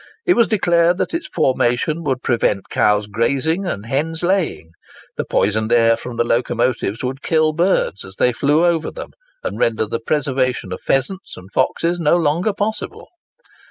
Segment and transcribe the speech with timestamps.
[0.25, 4.71] It was declared that its formation would prevent cows grazing and hens laying.
[5.15, 9.11] The poisoned air from the locomotives would kill birds as they flew over them,
[9.43, 13.09] and render the preservation of pheasants and foxes no longer possible.